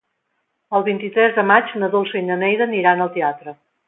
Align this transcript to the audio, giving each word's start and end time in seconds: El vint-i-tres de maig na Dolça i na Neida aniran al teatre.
El 0.77 0.85
vint-i-tres 0.87 1.35
de 1.35 1.43
maig 1.51 1.69
na 1.83 1.89
Dolça 1.97 2.17
i 2.21 2.23
na 2.31 2.39
Neida 2.45 2.67
aniran 2.71 3.05
al 3.07 3.13
teatre. 3.19 3.55